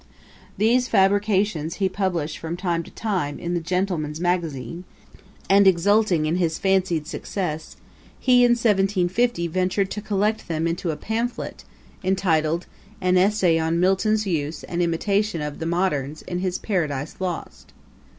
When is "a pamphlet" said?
10.89-11.65